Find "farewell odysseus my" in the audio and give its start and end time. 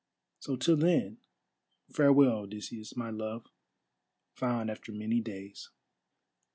1.91-3.11